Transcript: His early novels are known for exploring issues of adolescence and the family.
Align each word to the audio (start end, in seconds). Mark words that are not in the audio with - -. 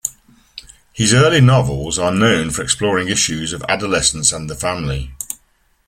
His 0.93 1.13
early 1.13 1.41
novels 1.41 1.99
are 1.99 2.11
known 2.11 2.49
for 2.49 2.63
exploring 2.63 3.07
issues 3.07 3.53
of 3.53 3.63
adolescence 3.69 4.31
and 4.31 4.49
the 4.49 4.55
family. 4.55 5.11